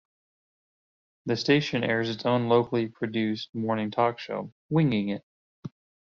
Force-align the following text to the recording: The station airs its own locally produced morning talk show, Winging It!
The 1.27 1.35
station 1.37 1.83
airs 1.83 2.09
its 2.09 2.25
own 2.25 2.49
locally 2.49 2.87
produced 2.87 3.53
morning 3.53 3.91
talk 3.91 4.17
show, 4.17 4.51
Winging 4.67 5.09
It! 5.09 5.23